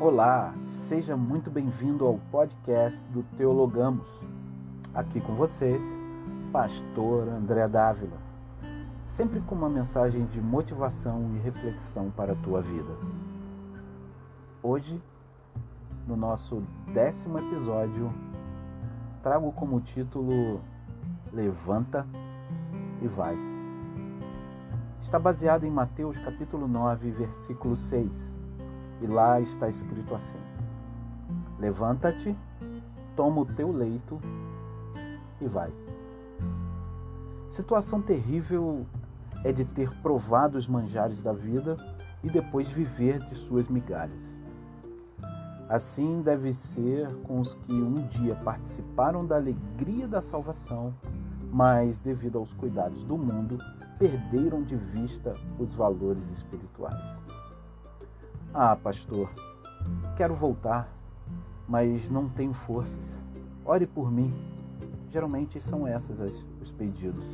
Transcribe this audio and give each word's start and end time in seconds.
Olá, 0.00 0.54
seja 0.64 1.14
muito 1.14 1.50
bem-vindo 1.50 2.06
ao 2.06 2.18
podcast 2.32 3.04
do 3.10 3.22
Teologamos. 3.36 4.08
Aqui 4.94 5.20
com 5.20 5.34
vocês, 5.34 5.78
Pastor 6.50 7.28
André 7.28 7.68
Dávila, 7.68 8.16
sempre 9.06 9.42
com 9.42 9.54
uma 9.54 9.68
mensagem 9.68 10.24
de 10.24 10.40
motivação 10.40 11.30
e 11.34 11.38
reflexão 11.40 12.10
para 12.10 12.32
a 12.32 12.36
tua 12.36 12.62
vida. 12.62 12.96
Hoje, 14.62 15.02
no 16.08 16.16
nosso 16.16 16.62
décimo 16.94 17.38
episódio, 17.38 18.10
trago 19.22 19.52
como 19.52 19.82
título 19.82 20.62
Levanta 21.30 22.06
e 23.02 23.06
Vai. 23.06 23.36
Está 25.02 25.18
baseado 25.18 25.64
em 25.64 25.70
Mateus 25.70 26.16
capítulo 26.16 26.66
9, 26.66 27.10
versículo 27.10 27.76
6 27.76 28.39
e 29.00 29.06
lá 29.06 29.40
está 29.40 29.68
escrito 29.68 30.14
assim: 30.14 30.38
Levanta-te, 31.58 32.36
toma 33.16 33.42
o 33.42 33.46
teu 33.46 33.70
leito 33.70 34.20
e 35.40 35.46
vai. 35.46 35.72
Situação 37.48 38.00
terrível 38.00 38.86
é 39.44 39.52
de 39.52 39.64
ter 39.64 39.90
provado 40.00 40.56
os 40.56 40.68
manjares 40.68 41.20
da 41.20 41.32
vida 41.32 41.76
e 42.22 42.28
depois 42.28 42.70
viver 42.70 43.18
de 43.20 43.34
suas 43.34 43.68
migalhas. 43.68 44.40
Assim 45.68 46.20
deve 46.20 46.52
ser 46.52 47.14
com 47.22 47.40
os 47.40 47.54
que 47.54 47.72
um 47.72 47.94
dia 48.08 48.34
participaram 48.34 49.24
da 49.24 49.36
alegria 49.36 50.08
da 50.08 50.20
salvação, 50.20 50.92
mas, 51.52 51.98
devido 51.98 52.38
aos 52.38 52.52
cuidados 52.52 53.04
do 53.04 53.16
mundo, 53.16 53.58
perderam 53.98 54.62
de 54.62 54.76
vista 54.76 55.34
os 55.58 55.72
valores 55.72 56.28
espirituais. 56.30 57.20
Ah, 58.52 58.74
pastor, 58.74 59.30
quero 60.16 60.34
voltar, 60.34 60.92
mas 61.68 62.10
não 62.10 62.28
tenho 62.28 62.52
forças. 62.52 63.04
Ore 63.64 63.86
por 63.86 64.10
mim. 64.10 64.34
Geralmente 65.08 65.60
são 65.60 65.86
essas 65.86 66.20
as, 66.20 66.34
os 66.60 66.72
pedidos. 66.72 67.24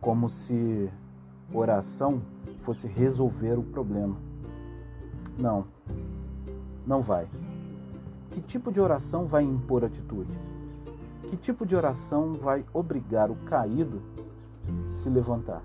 Como 0.00 0.30
se 0.30 0.90
oração 1.52 2.22
fosse 2.62 2.86
resolver 2.86 3.58
o 3.58 3.62
problema. 3.62 4.16
Não, 5.38 5.66
não 6.86 7.02
vai. 7.02 7.28
Que 8.30 8.40
tipo 8.40 8.72
de 8.72 8.80
oração 8.80 9.26
vai 9.26 9.42
impor 9.42 9.84
atitude? 9.84 10.32
Que 11.28 11.36
tipo 11.36 11.66
de 11.66 11.76
oração 11.76 12.32
vai 12.32 12.64
obrigar 12.72 13.30
o 13.30 13.36
caído 13.36 14.00
se 14.88 15.10
levantar? 15.10 15.62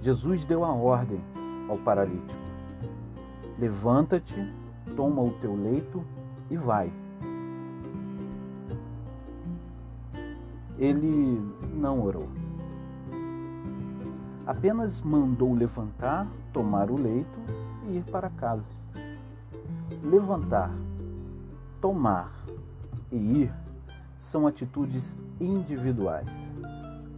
Jesus 0.00 0.46
deu 0.46 0.64
a 0.64 0.72
ordem 0.72 1.20
ao 1.68 1.78
paralítico: 1.78 2.40
Levanta-te, 3.58 4.52
toma 4.96 5.22
o 5.22 5.30
teu 5.32 5.54
leito 5.54 6.04
e 6.50 6.56
vai. 6.56 6.92
Ele 10.78 11.40
não 11.72 12.02
orou. 12.02 12.28
Apenas 14.46 15.00
mandou 15.00 15.54
levantar, 15.54 16.26
tomar 16.52 16.90
o 16.90 16.96
leito 16.96 17.38
e 17.88 17.98
ir 17.98 18.04
para 18.04 18.28
casa. 18.28 18.68
Levantar, 20.02 20.70
tomar 21.80 22.30
e 23.10 23.16
ir 23.16 23.52
são 24.18 24.46
atitudes 24.46 25.16
individuais. 25.40 26.28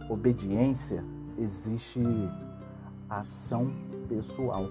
Obediência 0.09 1.03
existe 1.37 1.99
ação 3.09 3.71
pessoal. 4.07 4.69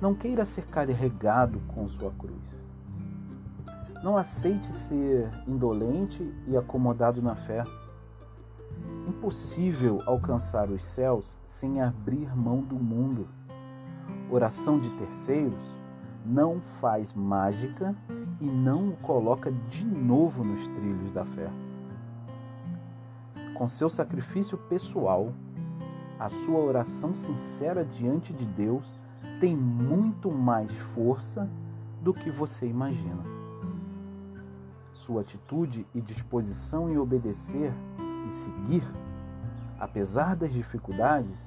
Não 0.00 0.14
queira 0.14 0.44
ser 0.44 0.66
carregado 0.66 1.60
com 1.68 1.86
sua 1.88 2.10
cruz. 2.12 2.56
Não 4.02 4.16
aceite 4.16 4.74
ser 4.74 5.30
indolente 5.46 6.28
e 6.46 6.56
acomodado 6.56 7.22
na 7.22 7.36
fé. 7.36 7.64
Impossível 9.08 10.00
alcançar 10.06 10.70
os 10.70 10.82
céus 10.82 11.38
sem 11.44 11.80
abrir 11.80 12.36
mão 12.36 12.60
do 12.60 12.76
mundo. 12.76 13.28
Oração 14.30 14.80
de 14.80 14.90
terceiros 14.90 15.72
não 16.24 16.60
faz 16.80 17.12
mágica 17.12 17.94
e 18.40 18.46
não 18.46 18.90
o 18.90 18.96
coloca 18.96 19.52
de 19.68 19.84
novo 19.84 20.44
nos 20.44 20.66
trilhos 20.68 21.12
da 21.12 21.24
fé. 21.24 21.50
Com 23.54 23.68
seu 23.68 23.88
sacrifício 23.88 24.56
pessoal, 24.56 25.32
a 26.22 26.28
sua 26.28 26.60
oração 26.60 27.16
sincera 27.16 27.84
diante 27.84 28.32
de 28.32 28.46
Deus 28.46 28.88
tem 29.40 29.56
muito 29.56 30.30
mais 30.30 30.70
força 30.94 31.50
do 32.00 32.14
que 32.14 32.30
você 32.30 32.64
imagina. 32.64 33.24
Sua 34.94 35.22
atitude 35.22 35.84
e 35.92 36.00
disposição 36.00 36.88
em 36.88 36.96
obedecer 36.96 37.72
e 38.24 38.30
seguir, 38.30 38.84
apesar 39.80 40.36
das 40.36 40.52
dificuldades, 40.52 41.40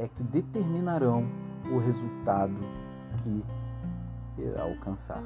é 0.00 0.08
que 0.08 0.22
determinarão 0.24 1.24
o 1.72 1.78
resultado 1.78 2.56
que 3.22 3.44
irá 4.42 4.64
alcançar. 4.64 5.22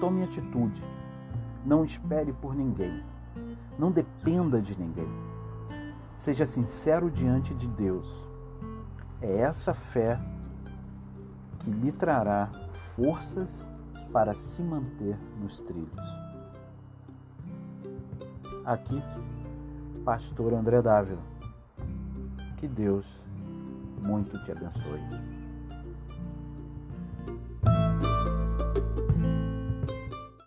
Tome 0.00 0.22
atitude. 0.22 0.82
Não 1.64 1.82
espere 1.82 2.30
por 2.34 2.54
ninguém. 2.54 3.02
Não 3.78 3.90
dependa 3.90 4.60
de 4.60 4.78
ninguém. 4.78 5.08
Seja 6.16 6.46
sincero 6.46 7.10
diante 7.10 7.54
de 7.54 7.68
Deus. 7.68 8.26
É 9.20 9.38
essa 9.38 9.74
fé 9.74 10.18
que 11.60 11.70
lhe 11.70 11.92
trará 11.92 12.50
forças 12.96 13.68
para 14.12 14.34
se 14.34 14.62
manter 14.62 15.16
nos 15.40 15.60
trilhos. 15.60 16.00
Aqui, 18.64 19.00
Pastor 20.04 20.54
André 20.54 20.80
Dávila. 20.80 21.22
Que 22.56 22.66
Deus 22.66 23.20
muito 24.02 24.42
te 24.42 24.50
abençoe. 24.50 25.00